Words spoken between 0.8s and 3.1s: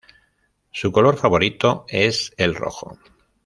color favorito es el rojo.